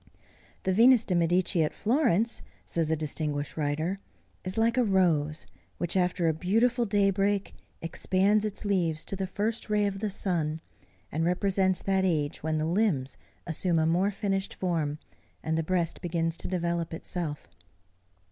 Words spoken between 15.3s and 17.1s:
and the breast begins to develop